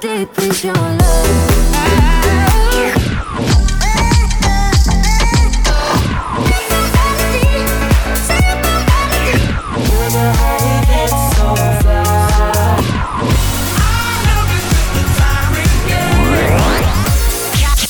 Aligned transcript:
deep 0.00 0.28
into 0.38 0.66
your 0.66 0.74
love. 0.74 1.56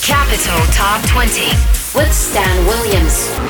Capital 0.02 0.66
Top 0.72 1.04
20 1.08 1.48
with 1.94 2.12
Stan 2.12 2.66
Williams. 2.66 3.45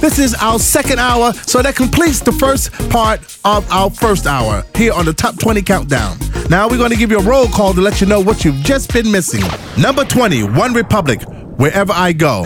This 0.00 0.18
is 0.18 0.34
our 0.40 0.58
second 0.58 0.98
hour, 0.98 1.34
so 1.34 1.60
that 1.60 1.76
completes 1.76 2.20
the 2.20 2.32
first 2.32 2.72
part 2.88 3.20
of 3.44 3.70
our 3.70 3.90
first 3.90 4.26
hour 4.26 4.64
here 4.74 4.94
on 4.94 5.04
the 5.04 5.12
Top 5.12 5.38
20 5.38 5.60
Countdown. 5.60 6.16
Now 6.48 6.68
we're 6.68 6.78
going 6.78 6.90
to 6.90 6.96
give 6.96 7.10
you 7.10 7.18
a 7.18 7.22
roll 7.22 7.46
call 7.48 7.74
to 7.74 7.82
let 7.82 8.00
you 8.00 8.06
know 8.06 8.18
what 8.18 8.42
you've 8.42 8.56
just 8.56 8.92
been 8.94 9.12
missing. 9.12 9.42
Number 9.78 10.04
20, 10.04 10.44
One 10.44 10.72
Republic, 10.72 11.20
Wherever 11.58 11.92
I 11.94 12.14
Go. 12.14 12.44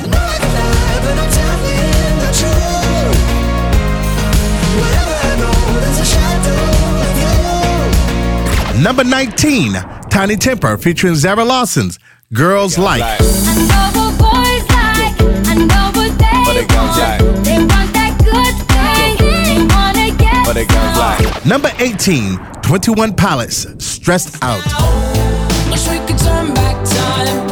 Number 8.82 9.04
19, 9.04 9.72
Tinie 10.10 10.36
Tempah 10.36 10.82
featuring 10.82 11.14
Zara 11.14 11.44
Larsson's 11.44 12.00
Girls 12.32 12.76
Like. 12.76 13.20
Like- 16.98 17.20
They 17.44 17.58
want 17.58 17.92
that 17.98 18.12
good 18.22 18.56
thing, 18.72 19.16
they 19.18 19.58
wanna 19.74 20.10
get 20.16 20.46
But 20.46 20.56
it 20.56 20.68
goes 20.68 20.96
like 20.96 21.44
Number 21.46 21.70
18, 21.78 22.38
21 22.62 23.12
Pilots, 23.14 23.66
Stressed 23.78 24.36
Out. 24.42 24.64
Wish 25.70 25.88
we 25.88 25.98
could 26.06 26.18
turn 26.18 26.54
back 26.54 26.76
time 26.84 27.48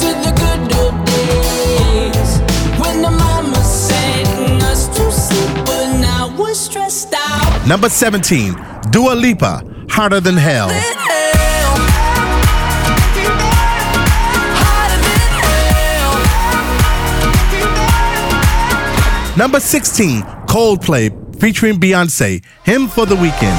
to 0.00 0.08
the 0.24 0.32
good 0.42 0.76
old 0.78 1.06
days 1.06 2.30
when 2.78 3.02
the 3.02 3.10
mama 3.10 3.62
sang 3.64 4.62
us 4.62 4.86
to 4.96 5.10
sleep, 5.10 5.64
but 5.66 5.86
now 6.00 6.32
we're 6.38 6.54
stressed 6.54 7.12
out. 7.14 7.66
Number 7.66 7.88
17, 7.88 8.54
Dua 8.90 9.14
Lipa, 9.14 9.62
Hotter 9.90 10.20
Than 10.20 10.36
Hell. 10.36 10.68
Number 19.38 19.60
16, 19.60 20.22
Coldplay, 20.48 21.12
featuring 21.38 21.78
Beyonce, 21.78 22.42
Hymn 22.64 22.88
for 22.88 23.06
the 23.06 23.14
Weekend. 23.14 23.56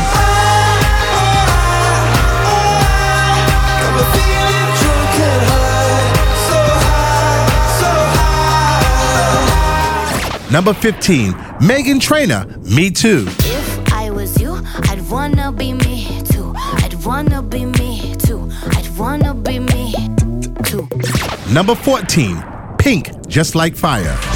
Number 10.51 10.73
15, 10.73 11.31
Meghan 11.61 12.01
Trainor, 12.01 12.45
Me 12.75 12.91
Too. 12.91 13.25
If 13.29 13.93
I 13.93 14.09
was 14.09 14.37
you, 14.41 14.61
I'd 14.89 14.99
wanna 15.09 15.53
be 15.53 15.71
me 15.71 16.21
too. 16.25 16.53
I'd 16.57 16.95
wanna 17.05 17.41
be 17.41 17.63
me 17.63 18.15
too. 18.17 18.51
I'd 18.71 18.97
wanna 18.97 19.33
be 19.33 19.59
me 19.59 19.93
too. 20.65 20.89
Number 21.53 21.73
14, 21.73 22.43
Pink, 22.77 23.27
Just 23.29 23.55
Like 23.55 23.77
Fire. 23.77 24.28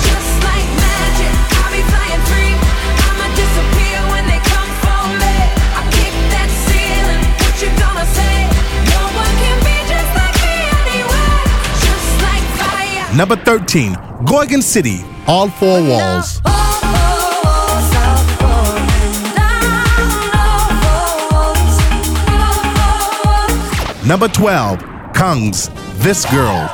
Number 13.15 13.35
13, 13.35 13.95
Gorgon 14.25 14.63
City, 14.63 15.05
All 15.27 15.47
Four 15.47 15.81
Walls. 15.83 16.31
Stop 16.31 16.51
falling 18.41 18.87
down, 24.01 24.07
Number 24.07 24.27
12, 24.27 24.79
Kungs 25.13 25.69
This 25.99 26.25
Girl. 26.25 26.67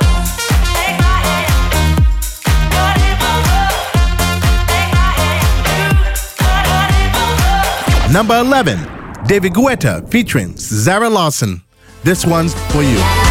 Number 8.10 8.38
11, 8.38 8.78
David 9.26 9.52
Guetta 9.52 10.10
featuring 10.10 10.56
Zara 10.56 11.10
Larsson. 11.10 11.62
This 12.02 12.24
one's 12.24 12.54
for 12.72 12.82
you. 12.82 13.29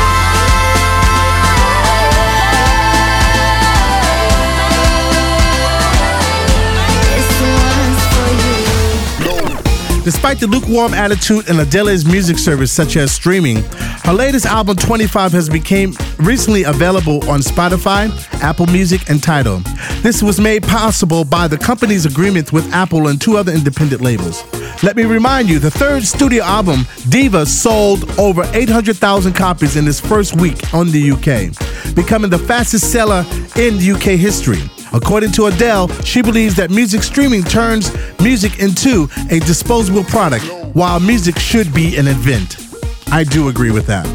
Despite 10.10 10.40
the 10.40 10.48
lukewarm 10.48 10.96
attitude 10.96 11.50
in 11.50 11.60
Adele's 11.60 12.04
music 12.04 12.40
service, 12.40 12.72
such 12.72 12.98
as 12.98 13.12
streaming, 13.12 13.58
her 14.06 14.12
latest 14.12 14.48
album 14.48 14.76
25 14.76 15.32
has 15.34 15.48
become 15.48 15.94
recently 16.18 16.64
available 16.64 17.18
on 17.30 17.42
Spotify, 17.42 18.10
Apple 18.42 18.66
Music, 18.66 19.08
and 19.08 19.22
Tidal. 19.22 19.60
This 20.02 20.24
was 20.24 20.40
made 20.40 20.64
possible 20.64 21.24
by 21.24 21.48
the 21.48 21.60
company's 21.60 22.08
agreement 22.08 22.52
with 22.52 22.74
Apple 22.74 23.10
and 23.10 23.22
two 23.22 23.38
other 23.38 23.52
independent 23.52 24.02
labels. 24.02 24.44
Let 24.82 24.96
me 24.96 25.04
remind 25.04 25.48
you, 25.48 25.60
the 25.60 25.70
third 25.70 26.02
studio 26.02 26.44
album, 26.44 26.88
Diva, 27.10 27.46
sold 27.46 28.10
over 28.18 28.50
800,000 28.52 29.34
copies 29.34 29.76
in 29.76 29.88
its 29.88 30.00
first 30.00 30.36
week 30.42 30.74
on 30.74 30.88
the 30.90 31.12
UK, 31.12 31.94
becoming 31.94 32.32
the 32.32 32.40
fastest 32.40 32.92
seller 32.92 33.24
in 33.58 33.78
UK 33.78 34.18
history. 34.18 34.64
According 34.94 35.32
to 35.34 35.46
Adele, 35.46 35.88
she 36.04 36.22
believes 36.22 36.56
that 36.56 36.70
music 36.72 37.04
streaming 37.04 37.44
turns 37.44 37.92
music 38.20 38.60
into 38.60 39.08
a 39.30 39.40
disposable 39.40 40.04
product, 40.04 40.46
while 40.74 41.00
music 41.00 41.38
should 41.38 41.74
be 41.74 41.98
an 41.98 42.08
event. 42.08 42.58
I 43.12 43.24
do 43.24 43.50
agree 43.50 43.72
with 43.72 43.86
that. 43.88 44.06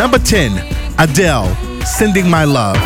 Number 0.00 0.18
10, 0.18 0.52
Adele, 0.98 1.54
Sending 1.84 2.30
My 2.30 2.44
Love. 2.44 2.76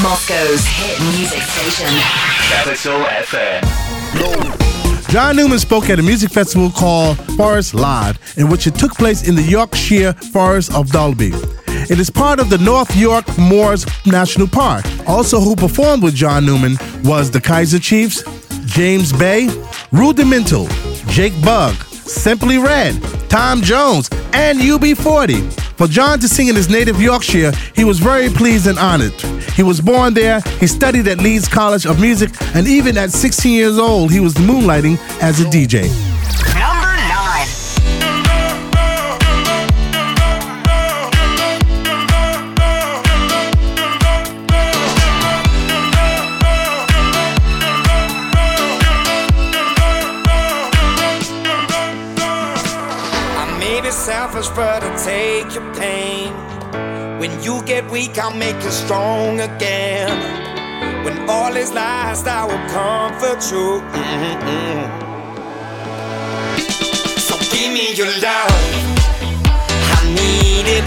Moscow's 0.00 0.64
hit 0.64 1.00
music 1.18 1.42
station. 1.42 1.88
Capital 2.48 3.00
FM. 3.26 5.10
John 5.10 5.34
Newman 5.34 5.58
spoke 5.58 5.90
at 5.90 5.98
a 5.98 6.02
music 6.02 6.30
festival 6.30 6.70
called 6.70 7.18
Forest 7.36 7.74
Live, 7.74 8.20
in 8.38 8.48
which 8.48 8.68
it 8.68 8.76
took 8.76 8.92
place 8.94 9.26
in 9.28 9.34
the 9.34 9.42
Yorkshire 9.42 10.12
Forest 10.12 10.74
of 10.74 10.92
Dalby. 10.92 11.32
It 11.90 11.98
is 11.98 12.08
part 12.08 12.38
of 12.38 12.48
the 12.48 12.58
North 12.58 12.94
York 12.94 13.26
Moors 13.36 13.84
National 14.06 14.46
Park. 14.46 14.84
Also, 15.08 15.40
who 15.40 15.56
performed 15.56 16.04
with 16.04 16.14
John 16.14 16.46
Newman 16.46 16.76
was 17.02 17.32
the 17.32 17.40
Kaiser 17.40 17.80
Chiefs, 17.80 18.22
James 18.66 19.12
Bay, 19.12 19.48
Rudimental, 19.90 20.68
Jake 21.08 21.34
Bugg, 21.42 21.74
Simply 22.04 22.58
Red, 22.58 22.94
Tom 23.32 23.62
Jones, 23.62 24.10
and 24.34 24.58
UB40. 24.58 25.58
For 25.78 25.86
John 25.86 26.18
to 26.18 26.28
sing 26.28 26.48
in 26.48 26.54
his 26.54 26.68
native 26.68 27.00
Yorkshire, 27.00 27.50
he 27.74 27.82
was 27.82 27.98
very 27.98 28.28
pleased 28.28 28.66
and 28.66 28.78
honored. 28.78 29.18
He 29.56 29.62
was 29.62 29.80
born 29.80 30.12
there, 30.12 30.42
he 30.60 30.66
studied 30.66 31.08
at 31.08 31.16
Leeds 31.16 31.48
College 31.48 31.86
of 31.86 31.98
Music, 31.98 32.30
and 32.54 32.68
even 32.68 32.98
at 32.98 33.10
16 33.10 33.50
years 33.50 33.78
old, 33.78 34.12
he 34.12 34.20
was 34.20 34.34
moonlighting 34.34 34.98
as 35.22 35.40
a 35.40 35.44
DJ. 35.44 36.11
Take 55.42 55.54
your 55.54 55.74
pain. 55.74 56.32
When 57.18 57.42
you 57.42 57.62
get 57.64 57.90
weak, 57.90 58.18
I'll 58.18 58.36
make 58.36 58.62
you 58.62 58.70
strong 58.70 59.40
again. 59.40 60.10
When 61.04 61.28
all 61.28 61.56
is 61.56 61.72
lost, 61.72 62.26
I 62.26 62.44
will 62.44 62.64
comfort 62.70 63.40
you. 63.50 63.80
Mm-mm. 63.92 64.82
So 67.18 67.34
give 67.52 67.72
me 67.72 67.94
your 67.94 68.10
love, 68.26 68.62
I 69.96 70.00
need 70.18 70.66
it. 70.78 70.86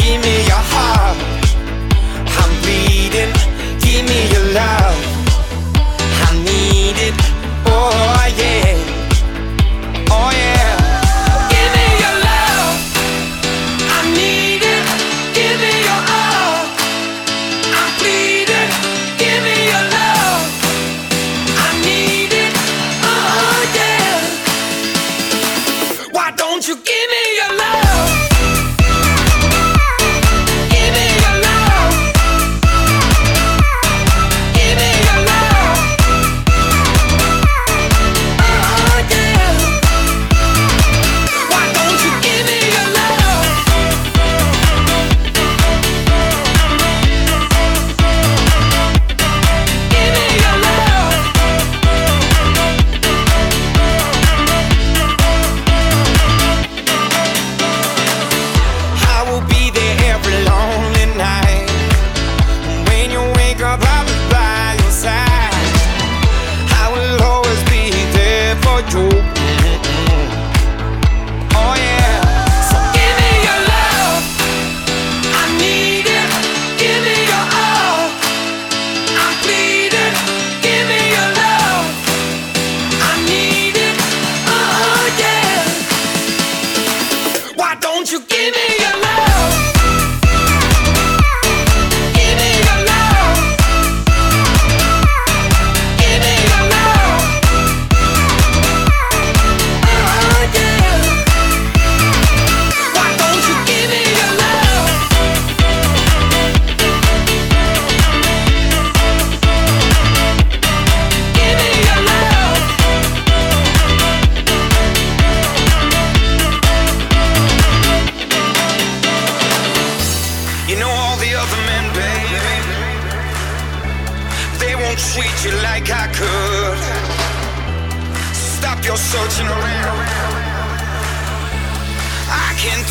Give 0.00 0.20
me 0.26 0.36
your 0.50 0.64
heart, 0.72 1.16
I'm 2.38 2.52
bleeding. 2.62 3.32
Give 3.84 4.04
me 4.10 4.20
your 4.34 4.46
love, 4.60 4.98
I 6.26 6.30
need 6.48 6.96
it. 7.08 7.14
Oh 7.66 8.26
yeah, 8.36 8.83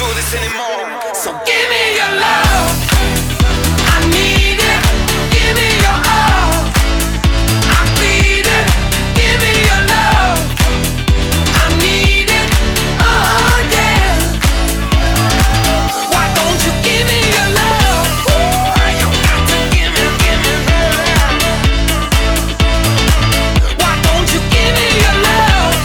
do 0.07 0.13
this 0.15 0.33
anymore. 0.35 0.83
So 1.13 1.31
give 1.45 1.67
me 1.71 1.95
your 1.99 2.11
love. 2.19 2.75
I 3.93 3.97
need 4.11 4.59
it. 4.59 4.81
Give 5.33 5.53
me 5.55 5.69
your 5.83 5.99
all. 6.15 6.55
I'm 7.77 7.87
bleeding. 7.97 8.67
Give 9.17 9.37
me 9.43 9.51
your 9.69 9.81
love. 9.93 10.39
I 11.61 11.65
need 11.83 12.29
it. 12.39 12.47
Oh, 12.99 13.55
yeah. 13.75 14.11
Why 16.11 16.25
don't 16.37 16.59
you 16.65 16.73
give 16.87 17.05
me 17.07 17.19
your 17.35 17.49
love? 17.59 18.07
You 18.99 19.07
got 19.27 19.41
to 19.49 19.57
give 19.75 19.91
me, 19.95 20.05
give 20.23 20.39
me 20.43 20.53
love. 20.67 20.99
Why 23.79 23.93
don't 24.07 24.27
you 24.33 24.41
give 24.51 24.71
me 24.77 24.87
your 25.03 25.17
love? 25.27 25.75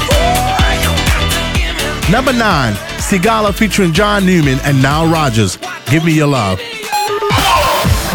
You 0.82 0.90
got 1.10 1.22
to 1.34 1.40
give 1.54 1.74
me. 1.78 1.86
Number 2.10 2.32
9, 2.32 2.74
Sigala 3.08 3.54
featuring 3.54 3.94
John 3.94 4.26
Newman 4.26 4.58
and 4.64 4.82
Nile 4.82 5.10
Rodgers, 5.10 5.56
Give 5.86 6.04
Me 6.04 6.12
Your 6.12 6.26
Love. 6.26 6.58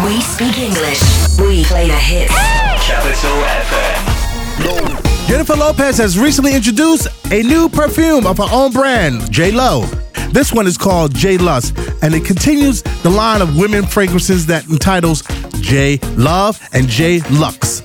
We 0.04 0.20
speak 0.20 0.56
English. 0.56 1.00
We 1.36 1.64
play 1.64 1.88
the 1.88 1.98
hits. 1.98 2.32
Capital 2.32 3.42
FM. 3.66 5.26
Jennifer 5.26 5.56
Lopez 5.56 5.98
has 5.98 6.16
recently 6.16 6.54
introduced 6.54 7.08
a 7.32 7.42
new 7.42 7.68
perfume 7.68 8.24
of 8.24 8.38
her 8.38 8.46
own 8.52 8.70
brand, 8.70 9.32
J 9.32 9.50
Lo. 9.50 9.84
This 10.30 10.52
one 10.52 10.68
is 10.68 10.78
called 10.78 11.12
J 11.12 11.38
Lust, 11.38 11.76
and 12.00 12.14
it 12.14 12.24
continues 12.24 12.82
the 13.02 13.10
line 13.10 13.42
of 13.42 13.56
women 13.56 13.84
fragrances 13.84 14.46
that 14.46 14.64
entitles 14.68 15.24
J 15.60 15.98
Love 16.16 16.60
and 16.72 16.86
J 16.86 17.18
Lux, 17.32 17.82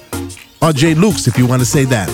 or 0.61 0.73
J 0.73 0.93
Lux 0.93 1.25
if 1.27 1.39
you 1.39 1.47
want 1.47 1.59
to 1.61 1.65
say 1.65 1.85
that. 1.85 2.07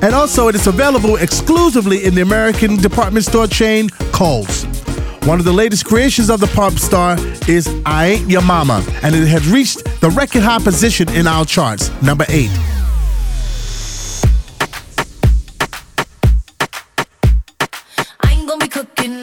And 0.00 0.14
also, 0.14 0.46
it 0.46 0.54
is 0.54 0.66
available 0.68 1.16
exclusively 1.16 2.04
in 2.04 2.14
the 2.14 2.22
American 2.22 2.76
department 2.76 3.24
store 3.24 3.48
chain 3.48 3.90
Kohl's. 4.12 4.64
One 5.26 5.40
of 5.40 5.44
the 5.44 5.52
latest 5.52 5.84
creations 5.84 6.30
of 6.30 6.38
the 6.40 6.46
pop 6.46 6.74
star 6.74 7.16
is 7.48 7.68
I 7.84 8.06
Ain't 8.06 8.30
Your 8.30 8.42
Mama, 8.42 8.84
and 9.02 9.14
it 9.14 9.26
has 9.26 9.46
reached 9.50 9.84
the 10.00 10.10
record 10.10 10.42
high 10.42 10.60
position 10.60 11.08
in 11.10 11.26
our 11.26 11.44
charts, 11.44 11.90
number 12.00 12.24
8. 12.28 12.48
I 18.20 18.32
ain't 18.32 18.48
gonna 18.48 18.58
be 18.58 18.68
cooking 18.68 19.17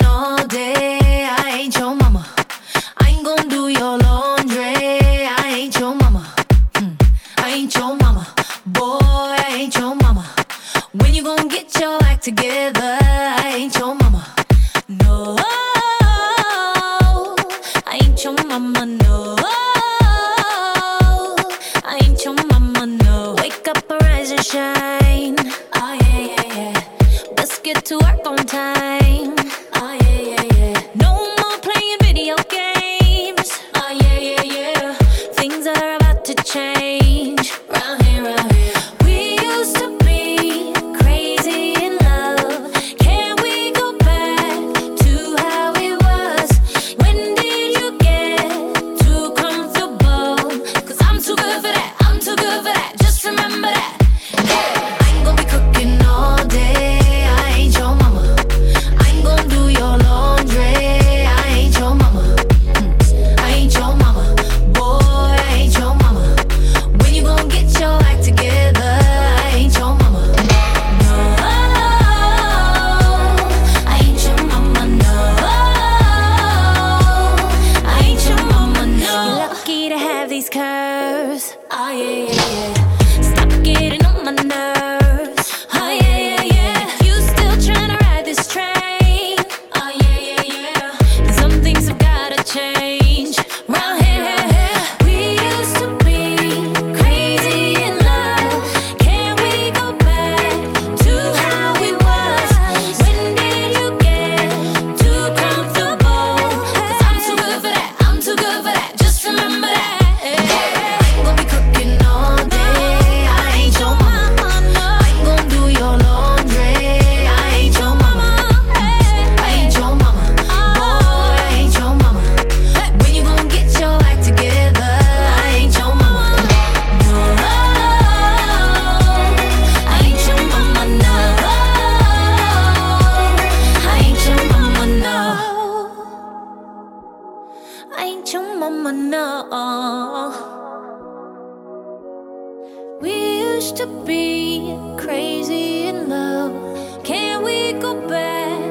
to 143.76 143.86
be 144.06 144.78
crazy 144.98 145.88
in 145.88 146.08
love. 146.08 147.04
Can 147.04 147.44
we 147.44 147.74
go 147.74 148.08
back 148.08 148.65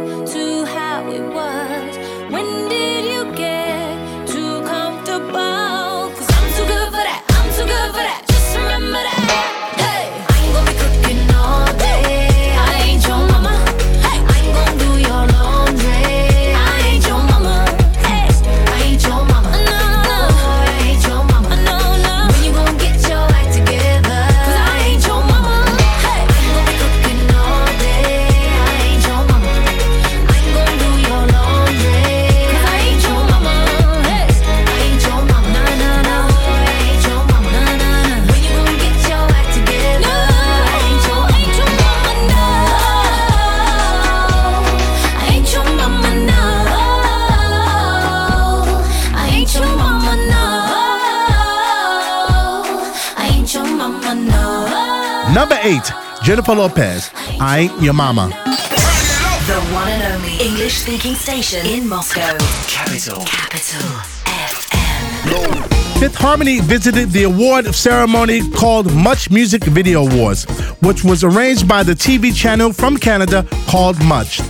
eight, 55.65 55.91
Jennifer 56.23 56.55
Lopez. 56.55 57.11
I 57.41 57.71
ain't 57.71 57.83
your 57.83 57.95
mama. 57.95 58.29
The 59.47 59.61
one 59.75 59.89
and 59.89 60.15
only 60.15 60.37
English 60.39 60.75
speaking 60.75 61.15
station 61.15 61.67
in 61.67 61.89
Moscow. 61.89 62.37
Capital. 62.69 63.23
Capital 63.25 63.89
FM. 64.25 65.99
Fifth 65.99 66.17
Harmony 66.17 66.61
visited 66.61 67.11
the 67.11 67.25
award 67.25 67.75
ceremony 67.75 68.49
called 68.53 68.93
Much 68.93 69.31
Music 69.31 69.65
Video 69.65 70.07
Awards, 70.07 70.45
which 70.81 71.03
was 71.03 71.25
arranged 71.25 71.67
by 71.67 71.83
the 71.83 71.93
TV 71.93 72.35
channel 72.35 72.73
from 72.73 72.97
Canada 72.97 73.47
called 73.67 74.03
Much. 74.05 74.41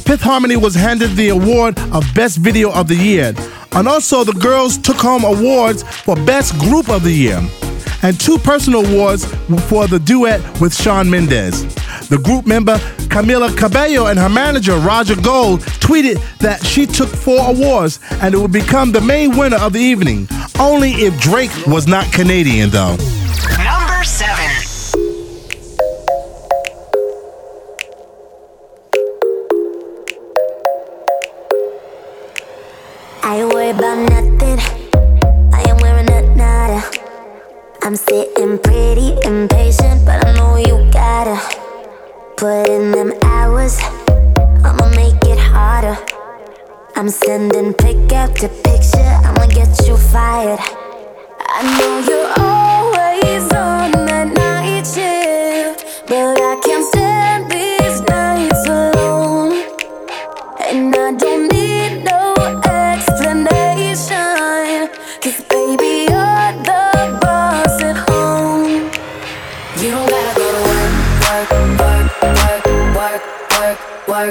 Fifth 0.00 0.22
Harmony 0.22 0.56
was 0.56 0.74
handed 0.74 1.10
the 1.16 1.28
award 1.28 1.78
of 1.92 2.04
Best 2.14 2.38
Video 2.38 2.72
of 2.72 2.88
the 2.88 2.94
Year, 2.96 3.34
and 3.72 3.86
also 3.86 4.24
the 4.24 4.32
girls 4.32 4.78
took 4.78 4.96
home 4.96 5.24
awards 5.24 5.82
for 5.82 6.16
Best 6.16 6.58
Group 6.58 6.88
of 6.88 7.02
the 7.04 7.12
Year, 7.12 7.40
and 8.02 8.18
two 8.18 8.38
personal 8.38 8.84
awards 8.86 9.24
for 9.68 9.86
the 9.86 9.98
duet 9.98 10.40
with 10.60 10.74
Shawn 10.74 11.08
Mendes. 11.08 11.62
The 12.08 12.18
group 12.18 12.46
member 12.46 12.76
Camila 13.08 13.56
Cabello 13.56 14.06
and 14.06 14.18
her 14.18 14.28
manager 14.28 14.76
Roger 14.76 15.16
Gold 15.16 15.60
tweeted 15.80 16.20
that 16.38 16.64
she 16.64 16.86
took 16.86 17.08
four 17.08 17.50
awards 17.50 18.00
and 18.20 18.34
it 18.34 18.38
would 18.38 18.52
become 18.52 18.92
the 18.92 19.00
main 19.00 19.36
winner 19.36 19.58
of 19.58 19.72
the 19.72 19.80
evening. 19.80 20.28
Only 20.58 20.90
if 20.92 21.18
Drake 21.20 21.50
was 21.66 21.86
not 21.86 22.10
Canadian, 22.12 22.70
though. 22.70 22.96
Number 23.58 24.04
seven. 24.04 24.50
I 33.24 33.36
ain't 33.36 33.54
worried 33.54 33.70
about 33.70 34.10
nothing. 34.10 34.31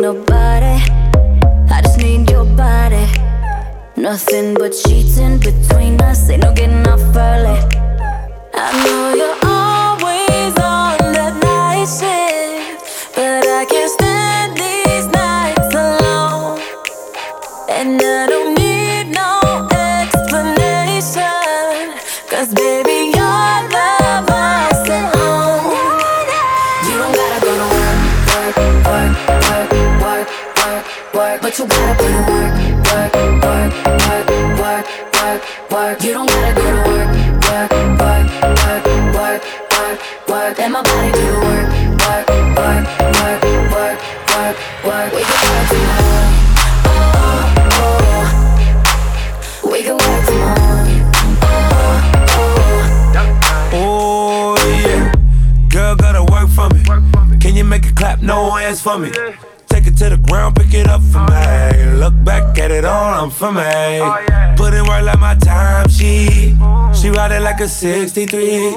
nobody. 0.00 0.80
I 1.70 1.80
just 1.82 1.98
need 1.98 2.30
your 2.30 2.44
body. 2.44 3.06
Nothing 3.96 4.54
but 4.54 4.74
sheets 4.74 5.18
in 5.18 5.38
between 5.38 6.00
us. 6.00 6.30
Ain't 6.30 6.42
no 6.42 6.52
getting 6.52 6.86
off 6.86 7.00
early. 7.16 7.58
I 8.54 8.84
know 8.84 9.14
you're 9.14 9.27
work. 35.88 36.02
You 36.02 36.12
don't 36.12 36.28
gotta 36.28 36.54
go 36.54 36.62
to 36.62 36.68
work, 36.90 37.08
work, 37.48 37.72
work, 38.00 38.26
work, 38.42 38.84
work, 39.14 39.42
work, 39.72 39.98
work. 40.28 40.58
Let 40.58 40.70
my 40.70 40.82
body 40.82 41.12
do 41.12 41.24
the 41.24 41.40
work, 41.48 41.68
work, 42.04 42.28
work, 42.58 42.84
work, 43.18 43.42
work, 43.72 43.98
work, 44.34 44.56
work. 44.84 45.10
We 45.14 45.22
can 45.28 45.38
work 45.48 45.66
tomorrow. 45.72 46.26
Oh, 46.84 47.54
oh, 47.58 47.96
oh. 49.64 49.70
We 49.70 49.78
can 49.82 49.96
work 49.96 50.22
tomorrow. 50.28 50.84
Oh, 51.42 51.56
oh, 52.18 52.58
oh. 53.72 53.80
Oh 53.80 54.56
yeah, 54.84 55.12
girl 55.70 55.94
gotta 55.96 56.22
work 56.24 56.48
for 56.50 56.68
me. 56.70 56.80
Can 57.38 57.56
you 57.56 57.64
make 57.64 57.86
a 57.86 57.92
clap? 57.92 58.20
No 58.20 58.50
hands 58.50 58.80
for 58.80 58.98
me 58.98 59.10
Take 59.68 59.86
it 59.86 59.96
to 59.98 60.08
the 60.10 60.16
ground, 60.16 60.56
pick 60.56 60.74
it 60.74 60.88
up 60.88 61.02
for 61.02 61.24
me. 61.30 61.98
Look 61.98 62.14
back 62.24 62.58
at 62.58 62.70
it 62.70 62.84
all, 62.84 63.14
I'm 63.14 63.30
for 63.30 63.52
me. 63.52 63.62
Oh, 63.62 64.24
yeah. 64.28 64.47
Put 64.68 64.76
in 64.76 64.84
work 64.84 65.02
like 65.02 65.18
my 65.18 65.34
time, 65.34 65.88
she. 65.88 66.54
She 66.92 67.08
ride 67.08 67.32
it 67.32 67.40
like 67.40 67.58
a 67.60 67.66
63. 67.66 68.76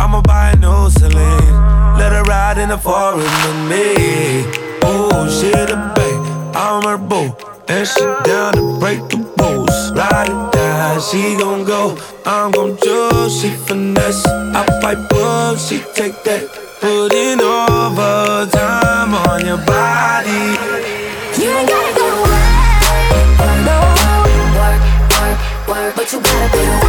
I'ma 0.00 0.20
buy 0.20 0.50
a 0.50 0.56
new 0.56 0.90
Celine. 0.90 1.96
Let 1.96 2.10
her 2.10 2.24
ride 2.24 2.58
in 2.58 2.70
the 2.70 2.76
forest 2.76 3.30
with 3.46 3.70
me. 3.70 4.42
Oh, 4.82 5.28
she 5.30 5.50
the 5.52 5.78
babe, 5.94 6.56
I'm 6.56 6.82
her 6.82 6.98
boo. 6.98 7.36
And 7.68 7.86
she 7.86 8.00
down 8.24 8.54
to 8.54 8.76
break 8.80 8.98
the 9.10 9.18
rules. 9.38 9.92
Ride 9.92 10.26
it 10.26 10.52
down, 10.54 11.00
she 11.00 11.36
gon' 11.38 11.62
go. 11.66 11.96
I'm 12.26 12.50
gon' 12.50 12.76
choose, 12.78 13.40
she 13.40 13.50
finesse. 13.50 14.26
I 14.26 14.66
pipe 14.80 15.12
up, 15.22 15.56
she 15.56 15.78
take 15.94 16.20
that. 16.24 16.50
Put 16.80 17.12
in 17.12 17.40
overtime 17.40 19.14
on 19.14 19.46
your 19.46 19.58
body. 19.58 20.58
You 21.40 21.48
ain't 21.48 21.68
gotta 21.68 21.91
but 25.72 26.12
you 26.12 26.20
gotta 26.20 26.58
in 26.58 26.81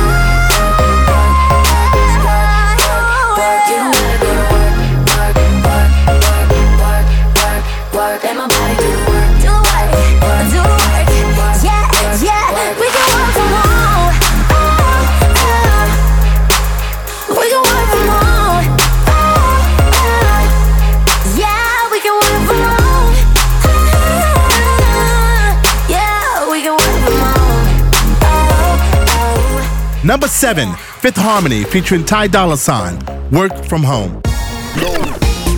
Number 30.24 30.32
seven, 30.32 30.74
Fifth 31.02 31.18
Harmony 31.18 31.66
featuring 31.66 32.06
Ty 32.06 32.28
Dolla 32.28 32.56
Sign, 32.56 32.98
Work 33.30 33.66
From 33.66 33.84
Home. 33.84 34.22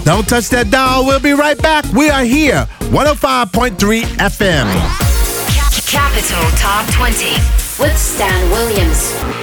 Don't 0.03 0.27
touch 0.27 0.49
that 0.49 0.69
dial. 0.71 1.05
We'll 1.05 1.19
be 1.19 1.33
right 1.33 1.61
back. 1.61 1.85
We 1.93 2.09
are 2.09 2.23
here, 2.23 2.67
105.3 2.89 4.01
FM. 4.17 4.65
Capital 5.85 6.49
Top 6.57 6.91
20 6.95 7.25
with 7.79 7.95
Stan 7.95 8.49
Williams. 8.49 9.34